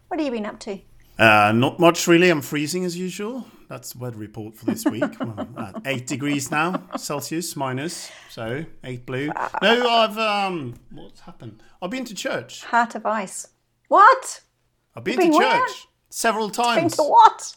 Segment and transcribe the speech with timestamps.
[0.09, 0.79] What have you been up to?
[1.19, 2.29] Uh, not much really.
[2.29, 3.47] I'm freezing as usual.
[3.71, 5.05] That's the weather report for this week.
[5.21, 8.11] well, at eight degrees now, Celsius minus.
[8.29, 9.33] So eight blue.
[9.63, 10.75] No, I've um.
[10.93, 11.63] What's happened?
[11.81, 12.63] I've been to church.
[12.65, 13.49] Heart of ice.
[13.89, 14.43] What?
[14.95, 15.67] I've been, been to where?
[15.67, 16.97] church several Been times.
[16.97, 17.57] to what?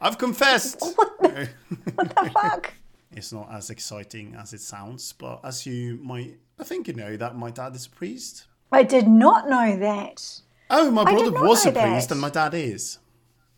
[0.00, 0.82] I've confessed.
[0.96, 1.48] What the,
[1.94, 2.72] what the fuck?
[3.16, 7.16] It's not as exciting as it sounds, but as you might, I think you know
[7.16, 8.46] that my dad is a priest.
[8.72, 10.40] I did not know that.
[10.70, 12.14] Oh, my brother was a priest, that.
[12.14, 12.98] and my dad is.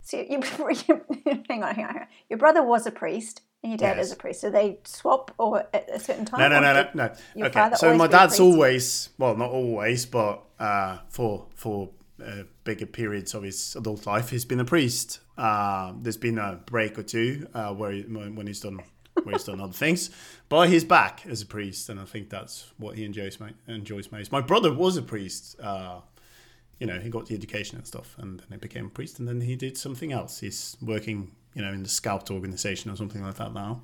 [0.03, 0.43] So you,
[0.89, 2.07] you, hang on, hang on, hang on.
[2.29, 4.07] Your brother was a priest, and your dad Yes.
[4.07, 4.41] is a priest.
[4.41, 6.41] So they swap, or at a certain time.
[6.41, 7.47] No, no, no, no, no.
[7.47, 11.91] Okay, so my dad's always well, not always, but uh, for for
[12.25, 15.21] uh, bigger periods of his adult life, he's been a priest.
[15.37, 18.81] Uh, there's been a break or two uh, where he, when he's done
[19.23, 20.11] where on other things,
[20.49, 24.33] but he's back as a priest, and I think that's what he enjoys enjoys most.
[24.33, 25.59] My brother was a priest.
[25.61, 26.01] Uh,
[26.79, 29.27] you know, he got the education and stuff, and then he became a priest, and
[29.27, 30.41] then he did something else.
[30.41, 33.83] He's working, you know, in the scout organization or something like that now.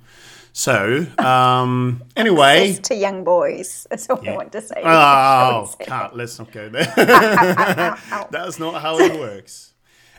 [0.53, 3.87] So, um, anyway, to young boys.
[3.89, 4.81] That's all I want to say.
[4.83, 6.85] Oh, Kat, let's not go there.
[8.31, 9.72] That's not how it works.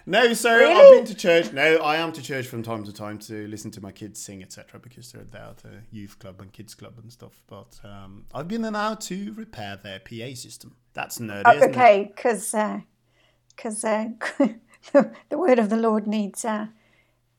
[0.06, 1.52] No, so I've been to church.
[1.52, 4.42] No, I am to church from time to time to listen to my kids sing,
[4.42, 7.40] etc., because they're there at the youth club and kids club and stuff.
[7.46, 10.76] But um, I've been now to repair their PA system.
[10.92, 12.54] That's nerdy, isn't okay, because
[13.56, 14.08] because uh,
[14.92, 16.66] the, the word of the Lord needs uh,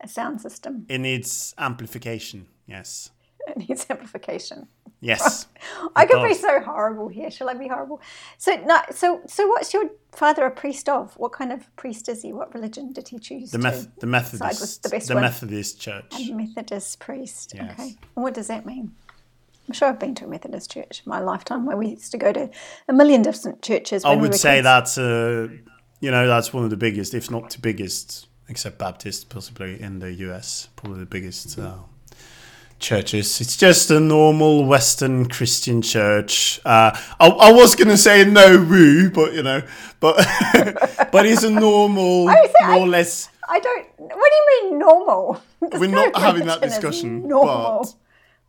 [0.01, 0.85] a sound system.
[0.89, 2.47] It needs amplification.
[2.65, 3.11] Yes,
[3.47, 4.67] It needs amplification.
[5.05, 5.47] Yes.
[5.95, 7.31] I could be so horrible here.
[7.31, 8.01] Shall I be horrible?
[8.37, 8.81] So no.
[8.91, 11.13] So so what's your father a priest of?
[11.17, 12.33] What kind of priest is he?
[12.33, 13.51] What religion did he choose?
[13.51, 15.15] The, meth- the Methodist, the best the.
[15.15, 16.13] Methodist Church.
[16.19, 17.53] A Methodist priest.
[17.55, 17.71] Yes.
[17.73, 17.95] Okay.
[18.15, 18.93] And what does that mean?
[19.67, 22.17] I'm sure I've been to a Methodist church in my lifetime where we used to
[22.17, 22.49] go to
[22.87, 24.05] a million different churches.
[24.05, 24.63] I we would were say kids.
[24.65, 25.47] that's uh,
[26.01, 29.99] you know that's one of the biggest, if not the biggest, except Baptist, possibly in
[29.99, 30.69] the U.S.
[30.75, 31.77] Probably the biggest uh,
[32.79, 33.41] churches.
[33.41, 36.59] It's just a normal Western Christian church.
[36.65, 39.61] Uh, I, I was gonna say no woo, but you know,
[39.99, 40.15] but
[41.11, 43.29] but it's a normal, I more or less.
[43.47, 43.87] I don't.
[43.97, 45.41] What do you mean normal?
[45.61, 47.87] There's We're no not having that discussion, Normal.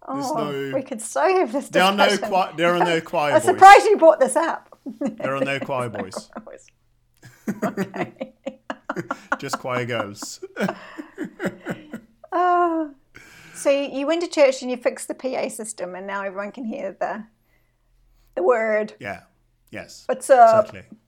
[0.08, 3.32] Oh, no- we could so have this There are no choir, there are no choir
[3.32, 3.44] I'm boys.
[3.44, 4.68] surprised you brought this up.
[5.00, 6.30] There are no choir boys,
[7.64, 8.32] okay.
[9.38, 10.40] just choir girls.
[12.32, 12.94] Oh.
[13.56, 16.64] So you went to church and you fixed the PA system, and now everyone can
[16.64, 17.24] hear the
[18.34, 18.94] the word.
[19.00, 19.20] Yeah.
[19.70, 20.04] Yes.
[20.06, 20.66] What's up?
[20.66, 20.98] Exactly.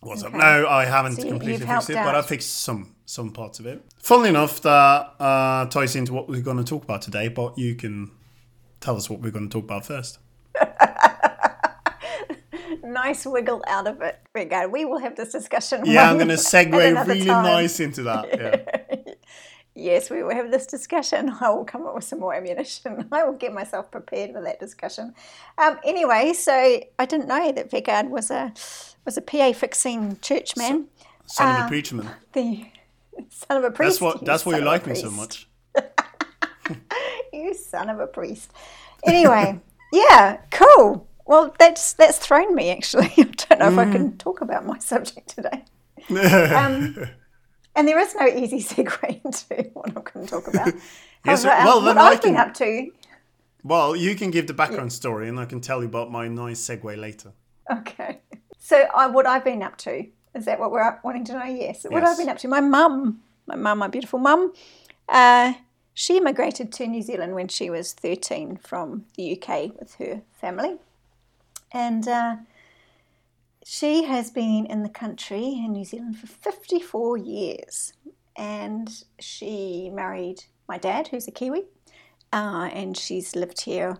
[0.00, 0.34] What's Okay.
[0.34, 0.40] up?
[0.40, 2.28] No, I haven't So you- completely fixed it, but I out.
[2.28, 3.82] fixed some some parts of it.
[3.98, 7.28] Funnily enough, that uh, ties into what we're going to talk about today.
[7.28, 8.10] But you can
[8.80, 10.18] tell us what we're going to talk about first.
[12.84, 14.18] Nice wiggle out of it.
[14.34, 14.70] Good.
[14.70, 15.82] We will have this discussion.
[15.86, 16.72] Yeah, I'm going to segue
[17.06, 17.44] really time.
[17.44, 18.28] nice into that.
[18.32, 18.86] Yeah.
[19.74, 21.34] Yes, we will have this discussion.
[21.40, 23.08] I will come up with some more ammunition.
[23.12, 25.14] I will get myself prepared for that discussion.
[25.58, 26.52] Um, anyway, so
[26.98, 28.52] I didn't know that Vegard was a
[29.04, 30.88] was a PA fixing churchman.
[31.26, 32.14] Son of a preacher man.
[32.32, 32.66] the
[33.30, 34.00] son of a priest.
[34.00, 34.24] That's what.
[34.24, 35.48] That's why you like me so much.
[37.32, 38.52] You son of a priest.
[39.04, 39.58] Anyway,
[39.92, 41.08] yeah, cool.
[41.24, 43.10] Well, that's that's thrown me actually.
[43.16, 43.92] I don't know if I Mm.
[43.92, 45.64] can talk about my subject today.
[46.10, 46.96] Um,
[47.74, 50.74] and there is no easy segue into what I'm going to talk about.
[51.24, 52.90] Yes, However, well, then I've been can- up to.
[53.62, 56.60] well, you can give the background story, and I can tell you about my nice
[56.60, 57.32] segue later.
[57.70, 58.18] Okay.
[58.58, 60.04] So, I, what I've been up to
[60.34, 61.44] is that what we're wanting to know?
[61.44, 61.86] Yes.
[61.88, 62.48] What I've been up to.
[62.48, 64.52] My mum, my mum, my beautiful mum,
[65.08, 65.52] uh,
[65.94, 70.78] she immigrated to New Zealand when she was 13 from the UK with her family.
[71.70, 72.36] And uh,
[73.64, 77.92] she has been in the country in New Zealand for 54 years.
[78.36, 81.64] And she married my dad, who's a Kiwi.
[82.32, 83.98] Uh, and she's lived here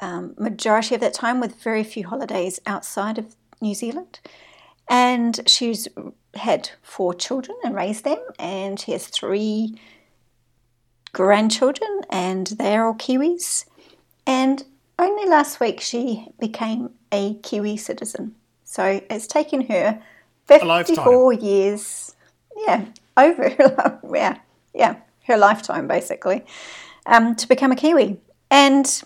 [0.00, 4.20] um, majority of that time with very few holidays outside of New Zealand.
[4.88, 5.88] And she's
[6.34, 9.74] had four children and raised them, and she has three
[11.12, 13.64] grandchildren, and they're all Kiwis.
[14.26, 14.64] And
[14.98, 18.35] only last week she became a Kiwi citizen.
[18.76, 20.02] So it's taken her
[20.48, 22.14] 54 years,
[22.54, 22.84] yeah,
[23.16, 24.38] over her, yeah,
[24.74, 26.44] yeah, her lifetime basically,
[27.06, 28.20] um, to become a Kiwi.
[28.50, 29.02] And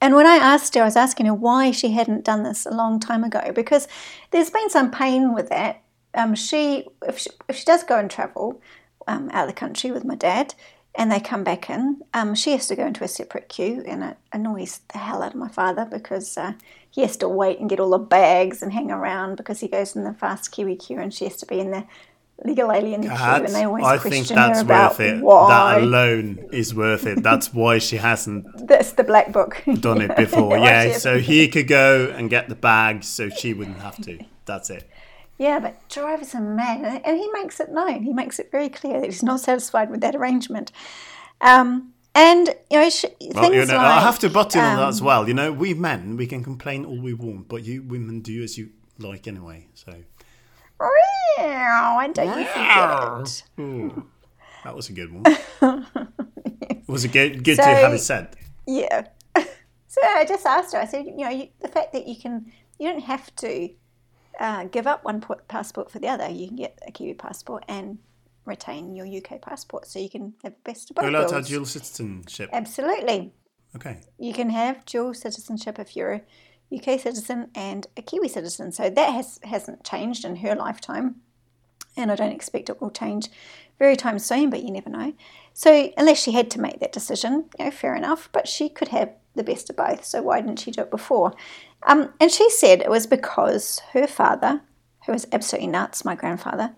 [0.00, 2.70] and when I asked her, I was asking her why she hadn't done this a
[2.70, 3.88] long time ago because
[4.30, 5.82] there's been some pain with that.
[6.14, 8.62] Um, she, if she, if she does go and travel
[9.06, 10.54] um, out of the country with my dad,
[10.94, 14.04] and they come back in, um, she has to go into a separate queue, and
[14.04, 16.52] it annoys the hell out of my father because uh,
[16.90, 19.96] he has to wait and get all the bags and hang around because he goes
[19.96, 21.86] in the fast Kiwi queue, and she has to be in the
[22.44, 25.22] legal alien queue, and they always I question think that's her about worth it.
[25.22, 25.48] Why.
[25.48, 27.22] That alone is worth it.
[27.22, 28.46] That's why she hasn't.
[28.68, 29.62] That's the black book.
[29.80, 30.98] done it before, yeah.
[30.98, 34.18] So he could go and get the bags, so she wouldn't have to.
[34.44, 34.88] That's it.
[35.42, 38.04] Yeah, but drivers are mad, and he makes it known.
[38.04, 40.70] He makes it very clear that he's not satisfied with that arrangement.
[41.40, 44.70] Um, and you know, sh- well, you know, like, I have to butt in um,
[44.70, 45.26] on that as um, well.
[45.26, 48.56] You know, we men we can complain all we want, but you women do as
[48.56, 49.66] you like anyway.
[49.74, 49.92] So
[51.98, 54.04] I don't you forget it.
[54.64, 55.24] that was a good one.
[56.86, 58.36] was it good, good so, to have it said?
[58.66, 59.08] Yeah.
[59.88, 60.80] So I just asked her.
[60.80, 63.68] I said, you know, you, the fact that you can, you don't have to
[64.38, 66.28] uh, give up one passport for the other.
[66.28, 67.98] You can get a Kiwi passport and
[68.44, 71.06] retain your UK passport, so you can have the best of both.
[71.06, 72.50] Allowed to have dual citizenship.
[72.52, 73.32] Absolutely.
[73.76, 74.00] Okay.
[74.18, 76.22] You can have dual citizenship if you're a
[76.74, 78.72] UK citizen and a Kiwi citizen.
[78.72, 81.16] So that has, hasn't changed in her lifetime.
[81.96, 83.28] And I don't expect it will change
[83.78, 85.12] very time soon, but you never know.
[85.52, 88.30] So unless she had to make that decision, you know, fair enough.
[88.32, 90.04] But she could have the best of both.
[90.04, 91.34] So why didn't she do it before?
[91.86, 94.62] Um, and she said it was because her father,
[95.06, 96.74] who was absolutely nuts, my grandfather,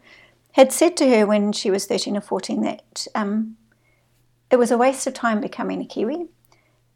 [0.52, 3.56] had said to her when she was 13 or 14 that um,
[4.50, 6.26] it was a waste of time becoming a Kiwi.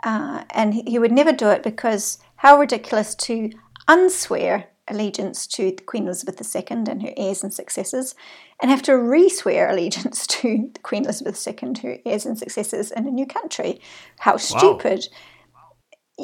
[0.05, 3.51] Uh, and he would never do it because how ridiculous to
[3.89, 8.15] unswear allegiance to Queen Elizabeth II and her heirs and successors,
[8.61, 13.11] and have to re-swear allegiance to Queen Elizabeth II, her heirs and successors in a
[13.11, 13.81] new country.
[14.21, 15.09] How stupid!
[15.11, 15.19] Wow.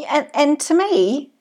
[0.09, 1.33] And, and to me,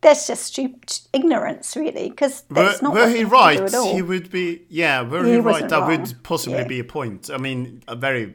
[0.00, 2.94] that's just stupid ignorance, really, because that's were, not.
[2.94, 3.70] Were he right?
[3.70, 4.64] He would be.
[4.68, 5.68] Yeah, were he, he right?
[5.68, 6.00] That wrong.
[6.00, 6.66] would possibly yeah.
[6.66, 7.30] be a point.
[7.30, 8.34] I mean, a very,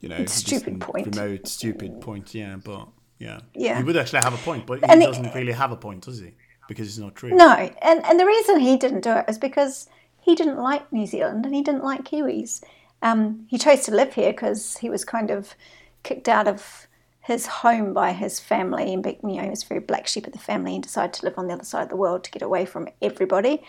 [0.00, 1.16] you know, stupid point.
[1.16, 2.34] Remote, stupid point.
[2.34, 3.40] Yeah, but yeah.
[3.54, 3.78] Yeah.
[3.78, 6.04] He would actually have a point, but he and doesn't it, really have a point,
[6.04, 6.32] does he?
[6.68, 7.30] Because it's not true.
[7.30, 9.88] No, and and the reason he didn't do it is because
[10.20, 12.62] he didn't like New Zealand and he didn't like Kiwis.
[13.02, 15.54] Um, he chose to live here because he was kind of
[16.02, 16.86] kicked out of
[17.20, 20.38] his home by his family, and you know he was very black sheep of the
[20.38, 22.64] family, and decided to live on the other side of the world to get away
[22.64, 23.62] from everybody.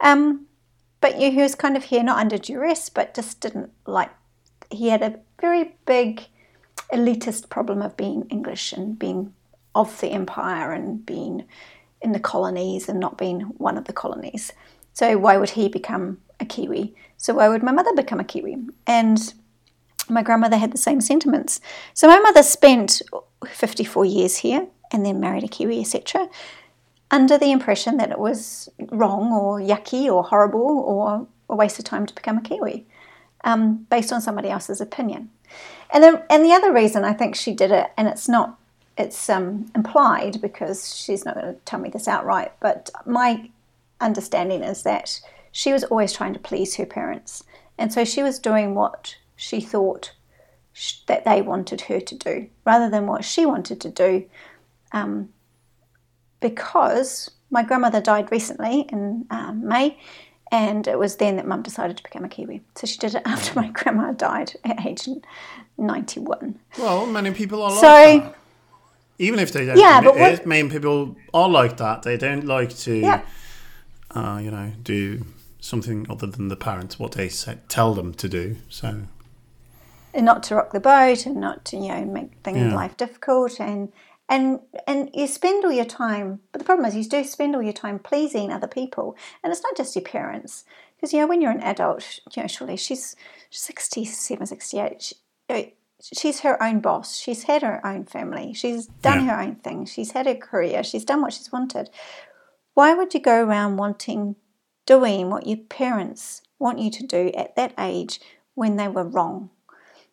[0.00, 0.46] Um,
[1.00, 4.10] but you know, he was kind of here not under duress, but just didn't like.
[4.70, 6.22] He had a very big
[6.92, 9.34] elitist problem of being English and being
[9.74, 11.44] of the empire and being
[12.00, 14.52] in the colonies and not being one of the colonies.
[14.92, 16.94] So why would he become a Kiwi?
[17.16, 18.56] So why would my mother become a Kiwi?
[18.86, 19.34] And
[20.12, 21.60] my grandmother had the same sentiments.
[21.94, 23.02] So my mother spent
[23.46, 26.28] 54 years here and then married a Kiwi, etc.,
[27.10, 31.84] under the impression that it was wrong or yucky or horrible or a waste of
[31.84, 32.86] time to become a Kiwi,
[33.44, 35.30] um, based on somebody else's opinion.
[35.92, 38.58] And then, and the other reason I think she did it, and it's not,
[38.96, 43.50] it's um, implied because she's not going to tell me this outright, but my
[44.00, 45.20] understanding is that
[45.52, 47.44] she was always trying to please her parents,
[47.76, 50.12] and so she was doing what she thought
[50.72, 54.24] sh- that they wanted her to do, rather than what she wanted to do,
[54.92, 55.30] um,
[56.40, 59.98] because my grandmother died recently in um, May,
[60.52, 62.62] and it was then that mum decided to become a Kiwi.
[62.76, 65.08] So she did it after my grandma died at age
[65.76, 66.58] 91.
[66.78, 68.36] Well, many people are so, like that.
[69.18, 72.02] Even if they don't yeah, but what, many people are like that.
[72.02, 73.22] They don't like to, yeah.
[74.12, 75.24] uh, you know, do
[75.58, 78.56] something other than the parents, what they say, tell them to do.
[78.68, 79.02] So,
[80.14, 82.74] not to rock the boat and not to, you know, make things yeah.
[82.74, 83.92] life difficult and
[84.28, 87.62] and and you spend all your time but the problem is you do spend all
[87.62, 89.16] your time pleasing other people.
[89.42, 90.64] And it's not just your parents
[90.96, 93.16] because you know when you're an adult you know surely she's
[93.50, 97.16] 67 68 she, she's her own boss.
[97.16, 98.54] She's had her own family.
[98.54, 99.36] She's done yeah.
[99.36, 99.86] her own thing.
[99.86, 100.82] She's had her career.
[100.82, 101.90] She's done what she's wanted.
[102.74, 104.36] Why would you go around wanting
[104.86, 108.20] doing what your parents want you to do at that age
[108.54, 109.50] when they were wrong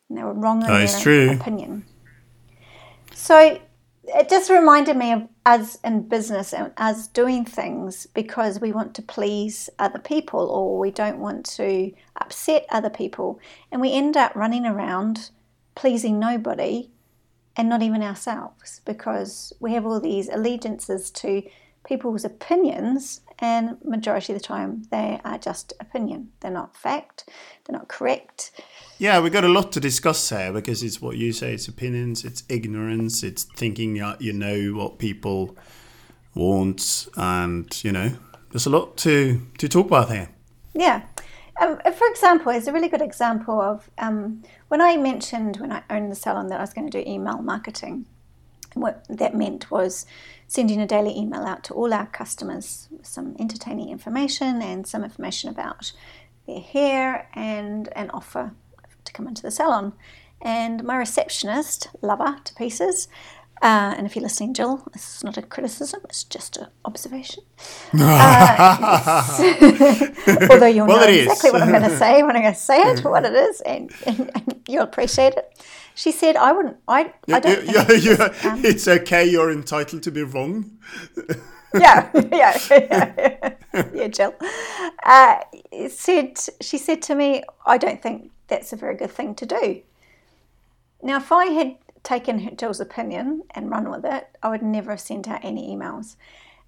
[0.09, 1.31] and they were wrong in that their true.
[1.31, 1.85] opinion
[3.13, 3.59] so
[4.15, 8.93] it just reminded me of us in business and us doing things because we want
[8.95, 13.39] to please other people or we don't want to upset other people.
[13.71, 15.29] And we end up running around
[15.75, 16.89] pleasing nobody
[17.55, 21.43] and not even ourselves because we have all these allegiances to
[21.85, 27.29] people's opinions and majority of the time they are just opinion they're not fact
[27.65, 28.51] they're not correct
[28.99, 31.53] Yeah, we've got a lot to discuss here because it's what you say.
[31.53, 35.55] It's opinions, it's ignorance, it's thinking you know what people
[36.35, 38.11] want, and you know,
[38.51, 40.29] there's a lot to to talk about here.
[40.73, 41.03] Yeah.
[41.61, 45.81] Um, for example, it's a really good example of um, when I mentioned when I
[45.89, 48.05] owned the salon that I was going to do email marketing.
[48.73, 50.05] What that meant was
[50.49, 55.03] sending a daily email out to all our customers with some entertaining information and some
[55.03, 55.91] information about
[56.47, 58.53] their hair and an offer
[59.05, 59.93] to come into the salon.
[60.41, 63.07] And my receptionist, lover to pieces,
[63.61, 67.43] uh, and if you're listening, Jill, this is not a criticism, it's just an observation.
[67.93, 69.27] Uh,
[70.49, 72.81] although you'll Well, know exactly what I'm going to say when I'm going to say
[72.81, 75.61] it, what it is, and, and, and you'll appreciate it.
[75.99, 79.25] She said, I wouldn't, I, I don't You- think you- this um, it's okay.
[79.25, 80.71] You're entitled to be wrong.
[81.73, 83.53] yeah, yeah, yeah,
[83.93, 84.33] yeah, Jill.
[85.03, 85.39] Uh,
[85.73, 89.45] it said she said to me, "I don't think that's a very good thing to
[89.45, 89.81] do."
[91.03, 95.01] Now, if I had taken Jill's opinion and run with it, I would never have
[95.01, 96.15] sent out any emails.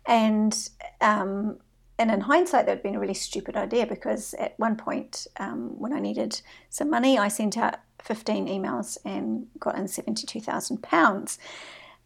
[0.05, 0.53] And
[0.99, 1.57] um,
[1.97, 5.79] and in hindsight, that had been a really stupid idea because at one point, um,
[5.79, 11.39] when I needed some money, I sent out 15 emails and got in 72,000 pounds.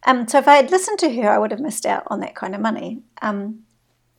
[0.05, 2.35] Um, so if I had listened to her, I would have missed out on that
[2.35, 3.01] kind of money.
[3.21, 3.63] Um,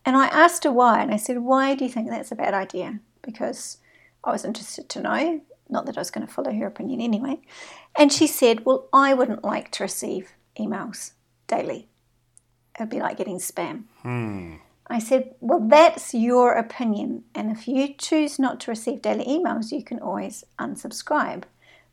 [0.05, 2.55] and I asked her why, and I said, "Why do you think that's a bad
[2.55, 3.79] idea?" Because
[4.23, 7.41] I was interested to know, not that I was going to follow her opinion anyway.
[7.97, 11.13] And she said, "Well, I wouldn't like to receive emails
[11.49, 11.89] daily.
[12.79, 13.85] It'd be like getting spam."
[14.89, 17.25] I said, Well, that's your opinion.
[17.35, 21.43] And if you choose not to receive daily emails, you can always unsubscribe.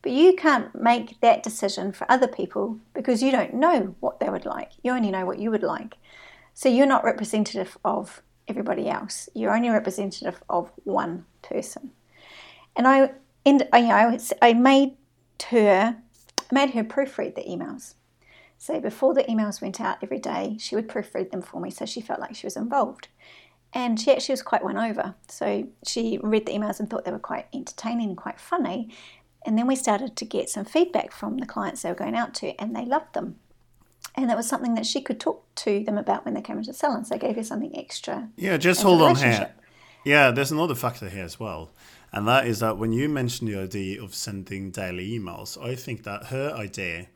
[0.03, 4.29] But you can't make that decision for other people because you don't know what they
[4.29, 4.72] would like.
[4.83, 5.95] You only know what you would like.
[6.53, 9.29] So you're not representative of everybody else.
[9.33, 11.91] You're only representative of one person.
[12.75, 13.12] And I,
[13.45, 14.98] and I, you know, I made
[15.45, 15.95] her,
[16.39, 17.95] I made her proofread the emails.
[18.57, 21.86] So before the emails went out every day, she would proofread them for me so
[21.86, 23.07] she felt like she was involved.
[23.74, 25.15] And she actually was quite won over.
[25.29, 28.89] So she read the emails and thought they were quite entertaining and quite funny.
[29.45, 32.33] And then we started to get some feedback from the clients they were going out
[32.35, 33.39] to, and they loved them.
[34.15, 36.71] And that was something that she could talk to them about when they came into
[36.71, 37.03] the salon.
[37.03, 38.29] So I gave her something extra.
[38.38, 39.51] Yeah, just hold on here.
[40.05, 41.71] Yeah, there's another factor here as well.
[42.12, 46.03] And that is that when you mentioned the idea of sending daily emails, I think
[46.03, 47.07] that her idea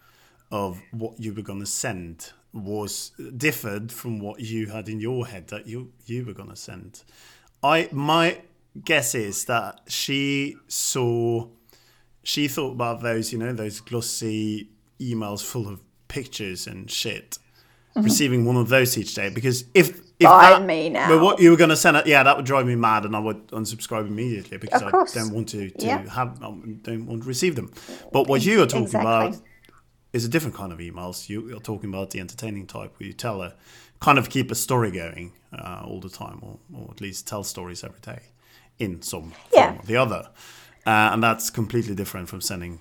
[0.51, 5.27] of what you were going to send was differed from what you had in your
[5.27, 7.03] head that you you were going to send.
[7.61, 8.41] I my
[8.83, 11.47] guess is that she saw
[12.27, 14.67] she thought about those, you know, those glossy
[14.99, 15.79] emails full of
[16.09, 17.37] pictures and shit.
[17.95, 21.07] Receiving one of those each day because if if Buy that, me now.
[21.09, 23.15] but what you were going to send it, yeah, that would drive me mad, and
[23.15, 26.09] I would unsubscribe immediately because I don't want to, to Yeah.
[26.09, 27.71] have, um, don't want to receive them.
[28.11, 29.27] But what you are talking Exactly.
[29.27, 29.41] about
[30.13, 31.29] is a different kind of emails.
[31.29, 33.53] You, you're talking about the entertaining type, where you tell a
[33.99, 37.43] kind of keep a story going uh, all the time, or, or at least tell
[37.43, 38.21] stories every day
[38.79, 39.67] in some Yeah.
[39.71, 40.29] form or the other,
[40.87, 42.79] uh, and that's completely different from sending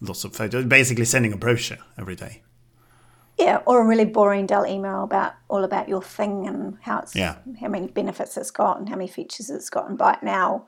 [0.00, 0.64] lots of photos.
[0.64, 2.42] Basically, sending a brochure every day.
[3.38, 7.14] Yeah, or a really boring, dull email about all about your thing and how it's
[7.14, 7.36] Yeah.
[7.60, 9.88] how many benefits it's got and how many features it's got.
[9.88, 10.66] And buy it now.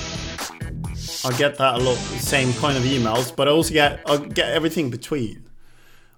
[1.25, 4.53] I get that a lot, same kind of emails, but I also get I get
[4.53, 5.49] everything between.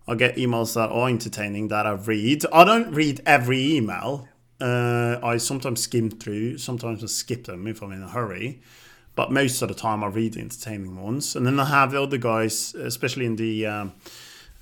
[0.08, 2.44] I get emails that are entertaining that I read.
[2.52, 4.28] I don't read every email.
[4.60, 8.60] Uh, I sometimes skim through, sometimes I skip them if I'm in a hurry.
[9.14, 12.02] But most of the time, I read the entertaining ones, and then I have the
[12.02, 13.92] other guys, especially in the um,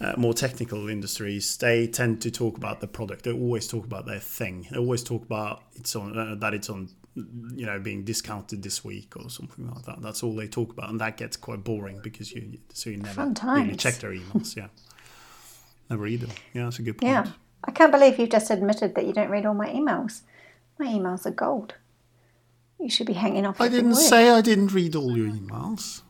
[0.00, 1.56] uh, more technical industries.
[1.56, 3.24] They tend to talk about the product.
[3.24, 4.68] They always talk about their thing.
[4.70, 8.84] They always talk about it's on uh, that it's on, you know, being discounted this
[8.84, 10.02] week or something like that.
[10.02, 13.32] That's all they talk about, and that gets quite boring because you so you never
[13.44, 14.56] really check their emails.
[14.56, 14.68] Yeah,
[15.88, 16.30] never read them.
[16.52, 17.12] Yeah, that's a good point.
[17.12, 17.26] Yeah,
[17.64, 20.22] I can't believe you've just admitted that you don't read all my emails.
[20.78, 21.74] My emails are gold.
[22.80, 23.60] You should be hanging off.
[23.60, 23.98] I didn't word.
[23.98, 26.02] say I didn't read all your emails.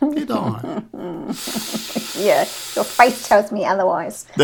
[0.00, 0.82] Did I?
[2.16, 2.46] Yeah,
[2.76, 4.26] your face tells me otherwise.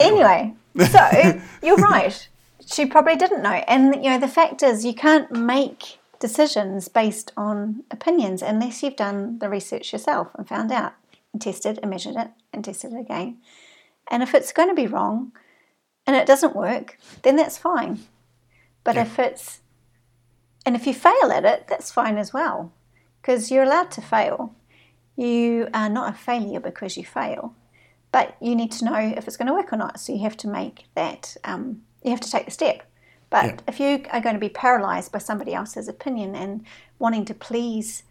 [0.00, 2.28] anyway, so you're right.
[2.66, 3.62] She probably didn't know.
[3.66, 8.96] And, you know, the fact is, you can't make decisions based on opinions unless you've
[8.96, 10.92] done the research yourself and found out
[11.32, 13.38] and tested and measured it and tested it again.
[14.10, 15.32] And if it's going to be wrong,
[16.06, 18.00] and it doesn't work, then that's fine.
[18.84, 19.02] But Yeah.
[19.02, 19.60] if it's,
[20.66, 22.72] and if you fail at it, that's fine as well,
[23.20, 24.54] because you're allowed to fail.
[25.14, 27.54] You are not a failure because you fail,
[28.10, 30.00] but you need to know if it's going to work or not.
[30.00, 32.82] So you have to make that, um, you have to take the step.
[33.30, 33.56] But Yeah.
[33.68, 36.64] if you are going to be paralyzed by somebody else's opinion and
[36.98, 38.02] wanting to please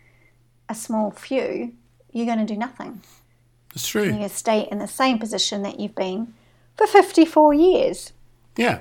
[0.69, 1.73] a small few,
[2.11, 3.01] you're going to do nothing.
[3.75, 4.03] It's true.
[4.03, 6.33] You're going to stay in the same position that you've been
[6.77, 8.13] for 54 years.
[8.57, 8.79] Yeah,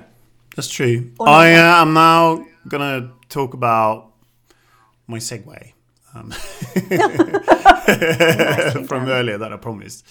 [0.55, 1.11] that's true.
[1.19, 1.79] I not.
[1.79, 4.11] uh, am now gonna talk about
[5.07, 5.71] my segue
[6.13, 6.31] um,
[8.87, 10.05] from earlier that I promised.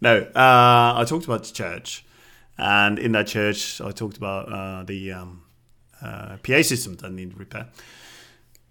[0.00, 2.04] No, uh, I talked about the church,
[2.58, 5.42] and in that church, I talked about uh, the um,
[6.00, 7.68] uh, PA system that needed repair.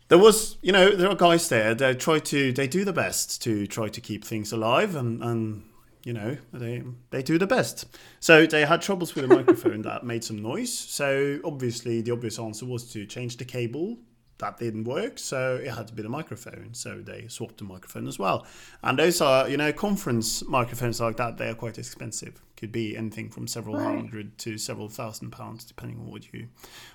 [0.07, 1.73] There was, you know, there are guys there.
[1.73, 5.63] They try to, they do the best to try to keep things alive, and and
[6.03, 7.85] you know, they they do the best.
[8.19, 10.73] So they had troubles with a microphone that made some noise.
[10.73, 13.97] So obviously, the obvious answer was to change the cable.
[14.39, 16.69] That didn't work, so it had to be the microphone.
[16.73, 18.47] So they swapped the microphone as well.
[18.81, 21.37] And those are, you know, conference microphones like that.
[21.37, 22.41] They are quite expensive.
[22.61, 23.97] Could be anything from several Right.
[23.97, 26.47] hundred to several thousand pounds, depending on what you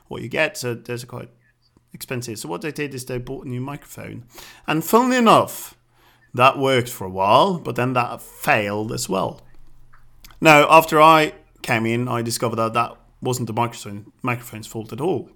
[0.08, 0.56] what you get.
[0.56, 1.28] So there's a quite
[1.92, 2.38] expensive.
[2.38, 4.24] So what they did is they bought a new microphone,
[4.68, 5.76] and funnily enough,
[6.32, 9.42] that worked for a while, but then that failed as well.
[10.40, 11.32] Now, after I
[11.62, 15.30] came in, I discovered that that wasn't the microphone microphone's fault at all.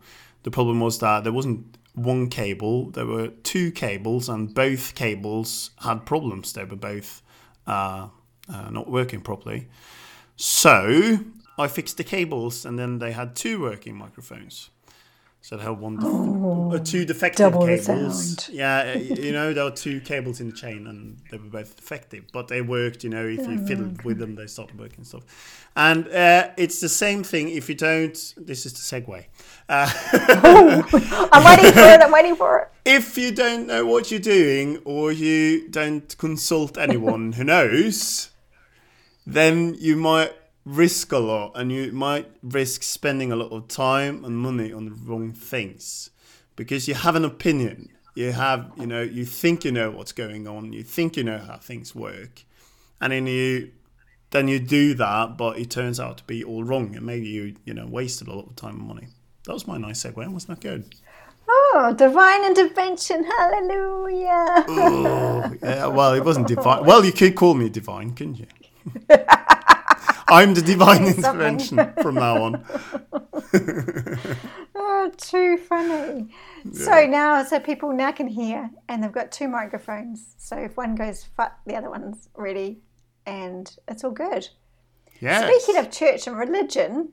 [0.45, 5.71] The problem was that there wasn't one cable; there were two cables, and both cables
[5.79, 6.53] had problems.
[6.53, 7.21] They were both
[7.67, 8.09] uh,
[8.49, 9.69] uh, not working properly.
[10.43, 11.19] So
[11.59, 14.71] I fixed the cables, and then they had two working microphones.
[15.43, 18.49] So they had one, def- uh, two defective cables.
[18.49, 21.77] Yeah, uh, you know there were two cables in the chain, and they were both
[21.77, 23.05] defective, but they worked.
[23.05, 25.67] You know, if you fiddled with them, they started working and stuff.
[25.77, 28.35] And uh, it's the same thing if you don't.
[28.39, 29.25] This is the segue.
[29.69, 29.91] Uh,
[31.33, 32.01] I'm waiting for it.
[32.01, 32.69] I'm waiting for it.
[32.87, 38.31] if you don't know what you're doing or you don't consult anyone who knows,
[39.33, 40.33] then you might
[40.65, 44.85] risk a lot and you might risk spending a lot of time and money on
[44.85, 46.11] the wrong things
[46.57, 47.89] because you have an opinion.
[48.15, 51.39] You have, you know, you think you know what's going on, you think you know
[51.39, 52.45] how things work,
[53.01, 53.71] and then you
[54.31, 57.57] then you do that, but it turns out to be all wrong, and maybe you,
[57.65, 59.09] you know, wasted a lot of time and money.
[59.47, 60.15] That was my nice segue.
[60.29, 60.95] Wasn't that good?
[61.49, 63.25] Oh, divine intervention.
[63.25, 64.65] Hallelujah.
[64.69, 66.85] Oh, yeah, well, it wasn't divine.
[66.85, 68.47] Well, you could call me divine, couldn't you?
[70.29, 72.65] I'm the divine intervention from now on.
[74.75, 76.29] Oh, too funny.
[76.73, 80.35] So now, so people now can hear, and they've got two microphones.
[80.39, 82.81] So if one goes fuck, the other one's ready,
[83.27, 84.49] and it's all good.
[85.21, 85.49] Yeah.
[85.49, 87.11] Speaking of church and religion,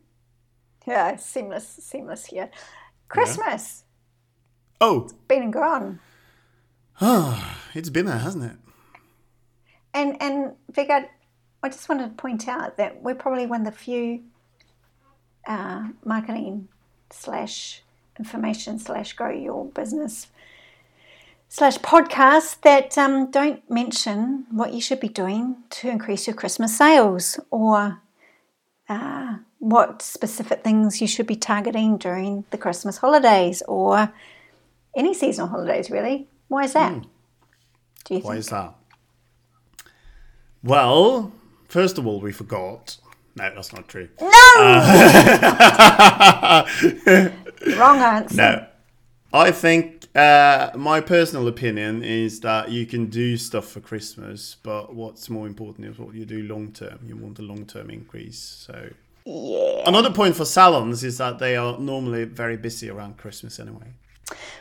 [0.85, 2.49] yeah, seamless, seamless here.
[3.09, 3.83] Christmas,
[4.79, 5.99] Oh, It's been and gone.
[7.73, 8.57] it's been there, hasn't it?
[9.93, 11.07] And and Vegard,
[11.63, 14.23] I just wanted to point out that we're probably one of the few
[15.47, 16.67] uh, marketing
[17.09, 17.81] slash
[18.19, 20.27] information slash grow your business
[21.49, 26.77] slash podcasts that um, don't mention what you should be doing to increase your Christmas
[26.77, 28.01] sales or
[28.89, 34.11] uh, what specific things you should be targeting during the Christmas holidays or
[34.95, 36.27] any seasonal holidays, really.
[36.47, 37.01] Why is that?
[38.05, 38.39] Do you Why think?
[38.39, 38.73] is that?
[40.63, 41.31] Well,
[41.67, 42.97] first of all, we forgot.
[43.35, 44.09] No, that's not true.
[44.19, 44.27] No
[47.77, 48.35] Wrong answer.
[48.35, 48.65] No.
[49.33, 54.95] I think uh, my personal opinion is that you can do stuff for Christmas, but
[54.95, 56.99] what's more important is what you do long term.
[57.05, 58.39] You want a long term increase.
[58.39, 58.89] So
[59.25, 59.83] Yeah.
[59.85, 63.93] another point for salons is that they are normally very busy around Christmas anyway.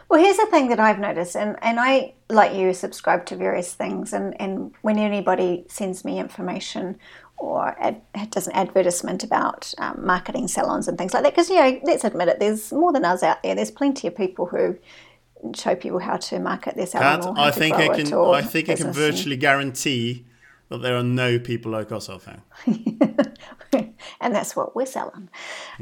[0.08, 3.74] Well, here's the thing that I've noticed, and, and I, like you, subscribe to various
[3.74, 6.98] things, and, and when anybody sends me information
[7.38, 11.56] or ad, does an advertisement about um, marketing salons and things like that, because, you
[11.56, 13.54] know, let's admit it, there's more than us out there.
[13.54, 14.78] There's plenty of people who
[15.54, 18.12] show people how to market their salon That or how I think I can.
[18.14, 20.24] I think I can business and- virtually guarantee
[20.68, 22.42] that there are no people like us out there.
[24.20, 25.28] and that's what we're selling.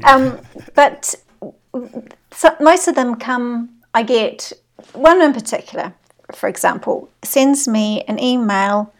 [0.03, 0.39] Um,
[0.75, 1.15] but
[2.31, 4.51] so most of them come, I get
[4.93, 5.93] one in particular,
[6.33, 8.93] for example, sends me an email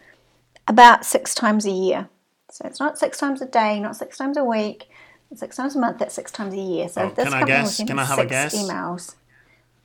[0.66, 2.08] about six times a year.
[2.50, 4.88] So it's not six times a day, not six times a week,
[5.34, 6.88] six times a month, that's six times a year.
[6.88, 7.76] So Oh, this can I guess?
[7.76, 8.54] Can I have a guess?
[8.54, 9.14] emails.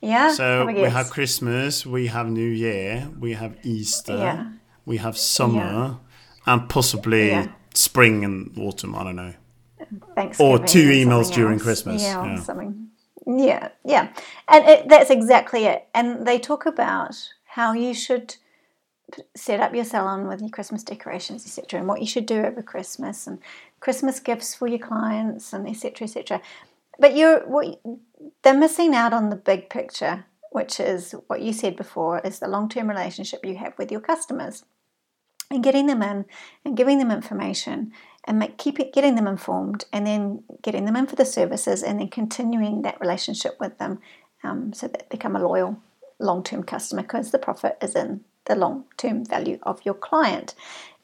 [0.00, 4.46] Yeah, So have we have Christmas, we have New Year, we have Easter, Yeah.
[4.86, 5.98] we have summer,
[6.46, 7.48] and possibly Yeah.
[7.74, 8.96] spring and autumn.
[8.96, 9.34] I don't know.
[10.16, 10.52] Thanksgiving.
[10.52, 11.62] Or two emails during else.
[11.62, 12.42] Christmas, Yeah, or yeah.
[12.42, 12.88] something.
[13.26, 14.12] Yeah, yeah.
[14.48, 15.86] And it, that's exactly it.
[15.94, 18.36] And they talk about how you should
[19.36, 22.62] set up your salon with your Christmas decorations, etc., and what you should do over
[22.62, 23.38] Christmas and
[23.80, 26.40] Christmas gifts for your clients and etc., etc.
[26.98, 27.80] But you're what
[28.42, 32.48] they're missing out on the big picture, which is what you said before, is the
[32.48, 34.64] long-term relationship you have with your customers
[35.50, 36.24] and getting them in
[36.64, 37.92] and giving them information
[38.24, 41.82] and make, keep it, getting them informed and then getting them in for the services
[41.82, 43.98] and then continuing that relationship with them
[44.44, 45.78] um, so that they become a loyal
[46.18, 50.54] long-term customer because the profit is in the long-term value of your client.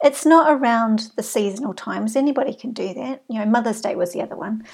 [0.03, 2.15] It's not around the seasonal times.
[2.15, 3.23] Anybody can do that.
[3.29, 4.65] You know, Mother's Day was the other one.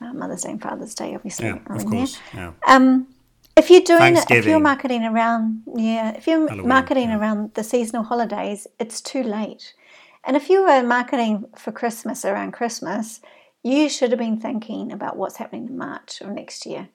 [0.00, 2.06] Uh, Mother's Day and Father's Day, obviously, Yeah, are of in there.
[2.34, 2.52] Yeah.
[2.66, 3.08] Um,
[3.56, 7.18] if you're doing it, if you're marketing around, yeah, if you're Halloween, marketing yeah.
[7.18, 9.74] around the seasonal holidays, it's too late.
[10.24, 13.20] And if you were marketing for Christmas around Christmas,
[13.62, 16.88] you should have been thinking about what's happening in March of next year,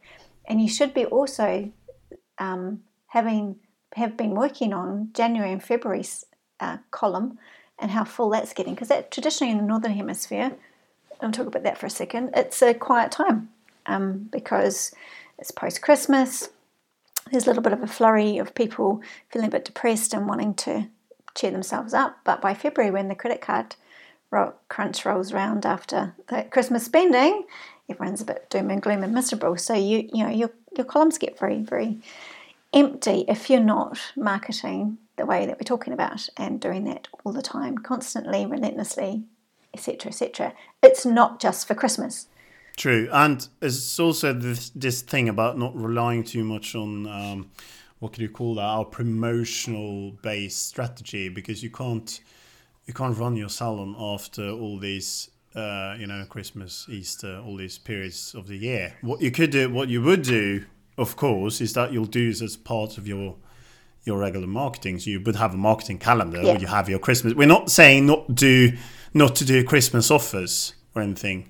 [0.48, 1.72] and you should be also
[2.38, 3.58] um, having
[3.96, 6.26] have been working on January and February's
[6.60, 7.40] uh, column
[7.80, 10.52] and how full that's getting because that traditionally in the northern hemisphere,
[11.22, 12.32] I'll talk about that for a second.
[12.36, 13.50] It's a quiet time
[13.86, 14.94] um, because
[15.38, 16.50] it's post Christmas.
[17.32, 20.54] There's a little bit of a flurry of people feeling a bit depressed and wanting
[20.56, 20.90] to
[21.36, 22.18] cheer themselves up.
[22.24, 23.76] But by February, when the credit card
[24.68, 27.46] crunch rolls around after the Christmas spending,
[27.90, 29.58] everyone's a bit doom and gloom and miserable.
[29.58, 32.00] So you you know your your columns get very very
[32.74, 37.32] empty if you're not marketing the way that we're talking about and doing that all
[37.32, 39.24] the time, constantly, relentlessly,
[39.74, 40.54] etc., etc.
[40.84, 42.28] It's not just for Christmas.
[42.76, 47.52] True, and it's also this this thing about not relying too much on um,
[48.00, 52.20] what could you call that our promotional based strategy because you can't
[52.86, 57.78] you can't run your salon after all these uh, you know Christmas, Easter, all these
[57.78, 58.96] periods of the year.
[59.02, 60.66] What you could do, what you would do,
[60.98, 63.36] of course, is that you'll do this as part of your
[64.04, 65.00] your regular marketing.
[65.00, 66.52] So you would have a marketing calendar Yeah.
[66.52, 67.34] where you have your Christmas.
[67.34, 68.74] We're not saying not do
[69.14, 71.50] not to do Christmas offers or anything,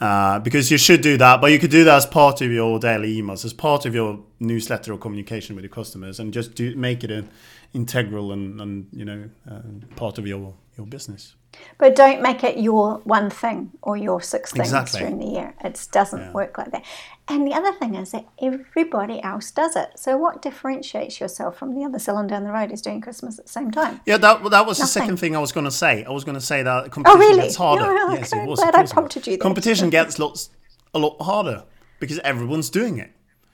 [0.00, 1.40] uh, because you should do that.
[1.40, 4.20] But you could do that as part of your daily emails, as part of your
[4.40, 7.28] newsletter or communication with your customers, and just do make it an
[7.72, 9.60] integral and, and you know uh,
[9.96, 11.34] part of your your business.
[11.78, 15.00] But don't make it your one thing or your six things Exactly.
[15.00, 15.54] during the year.
[15.64, 16.32] It doesn't Yeah.
[16.32, 16.84] work like that.
[17.28, 19.92] And the other thing is that everybody else does it.
[19.96, 23.46] So what differentiates yourself from the other salon down the road is doing Christmas at
[23.46, 24.00] the same time?
[24.04, 26.04] Yeah, that that was the second thing I was going to say.
[26.04, 27.40] I was going to say that competition really?
[27.42, 27.90] gets harder.
[27.92, 29.38] Yeah, yes, was glad I prompted you there.
[29.38, 30.50] Competition gets lots
[30.94, 31.64] a lot harder
[32.00, 33.10] because everyone's doing it.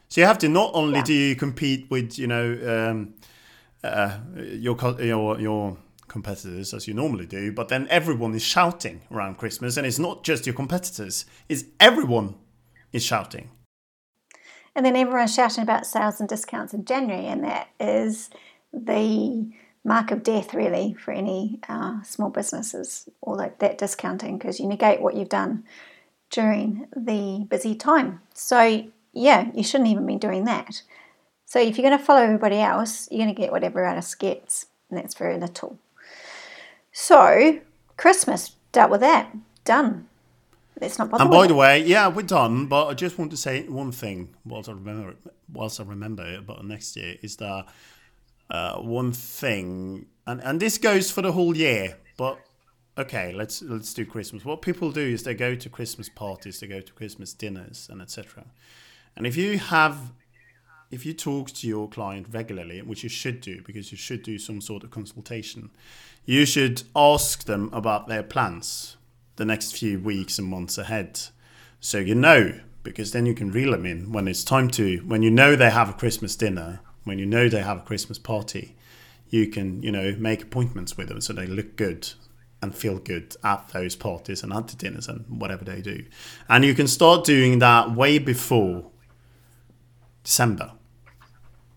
[0.08, 1.04] So you have to not only Yeah.
[1.04, 2.46] do you compete with you know
[2.90, 3.14] um,
[3.84, 5.76] uh, your your your
[6.12, 10.22] competitors as you normally do, but then everyone is shouting around Christmas, and it's not
[10.22, 12.36] just your competitors; it's everyone
[12.92, 13.50] is shouting.
[14.74, 18.30] And then everyone's shouting about sales and discounts in January, and that is
[18.72, 19.50] the
[19.84, 24.66] mark of death, really, for any uh, small businesses, all that, that discounting, because you
[24.66, 25.64] negate what you've done
[26.30, 28.20] during the busy time.
[28.32, 30.82] So, yeah, you shouldn't even be doing that.
[31.44, 34.14] So, if you're going to follow everybody else, you're going to get what everyone else
[34.14, 35.78] gets, and that's very little.
[36.92, 37.60] So,
[37.96, 40.08] Christmas, dealt with that, done.
[40.80, 41.48] Let's not bother And by it.
[41.48, 42.66] the way, yeah, we're done.
[42.66, 45.14] But I just want to say one thing whilst I remember,
[45.52, 47.66] whilst I remember it about next year is that
[48.50, 51.98] uh, one thing, and and this goes for the whole year.
[52.16, 52.38] But
[52.98, 54.44] okay, let's let's do Christmas.
[54.44, 58.02] What people do is they go to Christmas parties, they go to Christmas dinners, and
[58.02, 58.44] etc.
[59.16, 60.12] And if you have
[60.92, 64.38] if you talk to your client regularly, which you should do because you should do
[64.38, 65.70] some sort of consultation,
[66.26, 68.96] you should ask them about their plans
[69.36, 71.18] the next few weeks and months ahead.
[71.80, 75.22] So you know, because then you can reel them in when it's time to, when
[75.22, 78.76] you know they have a Christmas dinner, when you know they have a Christmas party,
[79.30, 82.10] you can, you know, make appointments with them so they look good
[82.60, 86.04] and feel good at those parties and at the dinners and whatever they do.
[86.50, 88.90] And you can start doing that way before
[90.22, 90.72] December.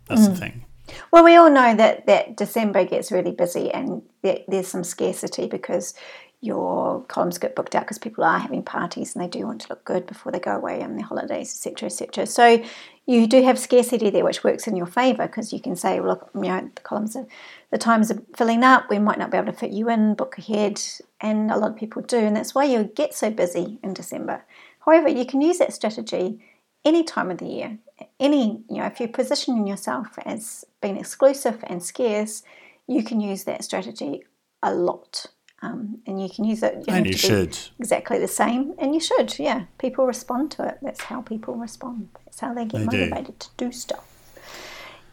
[0.07, 0.39] That's the mm.
[0.39, 0.65] thing.
[1.11, 5.47] Well, we all know that, that December gets really busy and there, there's some scarcity
[5.47, 5.95] because
[6.41, 9.69] your columns get booked out because people are having parties and they do want to
[9.69, 12.27] look good before they go away on their holidays, etc., etc.
[12.27, 12.63] So
[13.07, 16.09] you do have scarcity there, which works in your favour because you can say, well,
[16.09, 17.25] look, you know, the columns are,
[17.71, 18.89] the times are filling up.
[18.89, 20.79] We might not be able to fit you in, book ahead,
[21.19, 24.45] and a lot of people do, and that's why you get so busy in December.
[24.85, 26.39] However, you can use that strategy
[26.85, 27.77] any time of the year.
[28.19, 32.43] Any, you know, if you're positioning yourself as being exclusive and scarce,
[32.87, 34.23] you can use that strategy
[34.61, 35.25] a lot.
[35.61, 36.75] Um, and you can use it.
[36.87, 37.57] You And you should.
[37.79, 39.39] exactly the same, and you should.
[39.39, 40.77] Yeah, people respond to it.
[40.81, 42.09] That's how people respond.
[42.25, 42.97] That's how they get They do.
[43.09, 44.05] motivated to do stuff.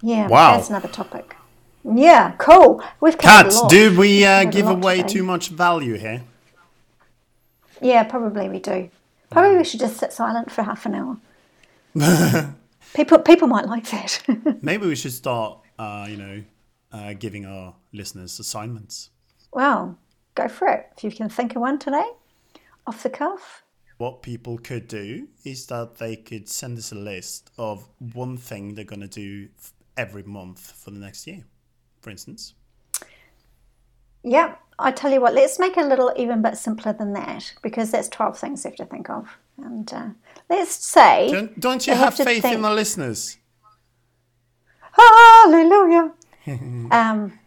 [0.03, 0.57] Yeah, Wow.
[0.57, 1.37] that's another topic.
[1.85, 2.83] Yeah, cool.
[3.01, 5.09] We've Kat, do we uh, give away today.
[5.15, 6.25] too much value here?
[7.81, 8.91] Yeah, probably we do.
[9.31, 11.17] Probably we should just sit silent for half an hour.
[12.95, 14.23] people, people might like that.
[14.63, 16.43] Maybe we should start, uh, you know,
[16.93, 19.11] uh, giving our listeners assignments.
[19.53, 19.99] well,
[20.35, 20.87] go for it.
[20.97, 22.09] If you can think of one today,
[22.87, 23.63] off the cuff.
[23.99, 28.75] What people could do is that they could send us a list of one thing
[28.75, 29.49] they're going to do
[29.97, 31.45] every month for the next year,
[32.01, 32.55] for instance.
[34.25, 37.55] Yeah, I tell you what, let's make it a little even bit simpler than that
[37.63, 39.37] because that's 12 things you have to think of.
[39.59, 40.09] And uh,
[40.49, 41.29] let's say.
[41.31, 43.39] Don't, don't you have, have faith think- in the listeners?
[44.93, 46.13] Hallelujah.
[46.91, 47.39] um,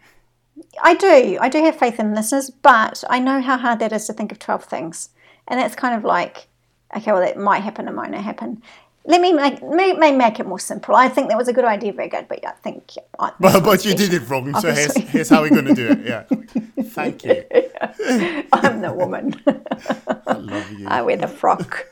[0.81, 1.37] I do.
[1.39, 4.31] I do have faith in listeners, but I know how hard that is to think
[4.31, 5.09] of 12 things.
[5.47, 6.47] And that's kind of like,
[6.95, 8.61] okay, well, it might happen, it might not happen.
[9.07, 10.95] Let me make, may, may make it more simple.
[10.95, 12.93] I think that was a good idea, very good, but I think.
[13.19, 15.75] I, this But, but you did it wrong, so here's, here's how we're going to
[15.75, 15.99] do it.
[16.03, 16.23] Yeah.
[16.85, 17.43] Thank you.
[18.51, 19.39] I'm the woman.
[20.27, 20.87] I love you.
[20.87, 21.85] I wear the frock.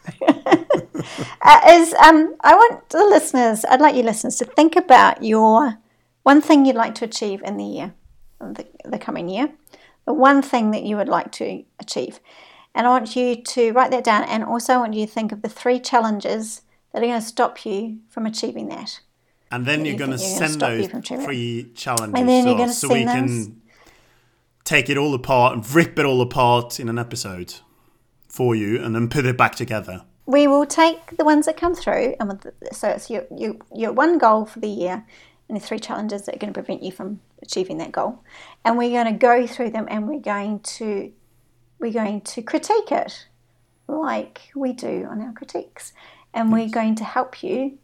[1.41, 5.77] uh, is um, I want the listeners, I'd like you listeners to think about your
[6.23, 7.93] one thing you'd like to achieve in the year,
[8.39, 9.49] the, the coming year,
[10.05, 12.19] the one thing that you would like to achieve.
[12.75, 15.31] And I want you to write that down and also I want you to think
[15.31, 16.61] of the three challenges
[16.91, 18.99] that are going to stop you from achieving that.
[19.51, 21.25] And then you're you going to think you're gonna send those from doing it.
[21.25, 23.61] three challenges And then you're gonna us so we can
[24.63, 27.55] take it all apart and rip it all apart in an episode
[28.27, 30.05] for you and then put it back together.
[30.25, 33.91] We will take the ones that come through, and the, so it's your, your your
[33.91, 35.05] one goal for the year,
[35.49, 38.23] and the three challenges that are going to prevent you from achieving that goal,
[38.63, 41.11] and we're going to go through them, and we're going to
[41.79, 43.27] we're going to critique it,
[43.87, 45.91] like we do on our critiques,
[46.33, 47.77] and we're going to help you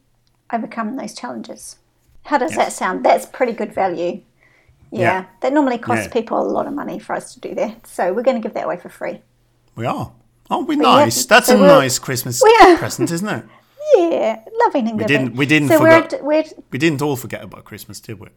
[0.53, 1.75] overcome those challenges.
[2.23, 3.03] How does that sound?
[3.03, 4.21] That's pretty good value.
[4.91, 5.25] Yeah, Yeah.
[5.41, 6.13] that normally costs Yeah.
[6.13, 8.53] people a lot of money for us to do that, so we're going to give
[8.53, 9.21] that away for free.
[9.75, 10.11] We are.
[10.49, 11.25] Aren't we yeah, nice?
[11.25, 12.41] That's so a nice Christmas
[12.77, 13.45] present, isn't it?
[13.97, 15.25] Yeah, loving and We giving.
[15.25, 18.27] didn't- we didn't So forget- we're, we're We didn't all forget about Christmas, did we?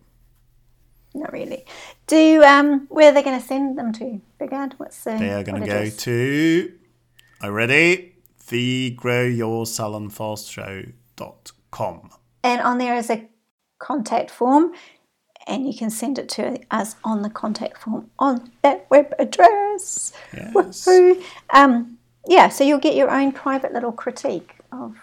[1.15, 1.67] not really.
[2.07, 4.19] Do um, where are they going to send them to?
[4.41, 5.11] Vegard, what's the?
[5.19, 5.97] They are going what to go is?
[5.99, 6.73] to.
[7.43, 8.15] Are you ready?
[8.49, 12.11] The Grow Your Salon Fast Show.com.
[12.43, 13.29] And on there is a
[13.79, 14.73] contact form,
[15.47, 20.13] and you can send it to us on the contact form on that web address.
[20.33, 20.55] Yes.
[20.55, 21.23] Woohoo!
[21.51, 24.97] Um, yeah, so you'll get your own private little critique of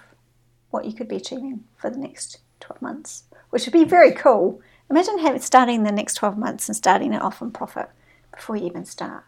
[0.72, 4.62] what you could be achieving for the next 12 months, which would be very cool.
[4.90, 7.90] Imagine having, starting the next 12 months and starting it off on profit
[8.34, 9.24] before you even start.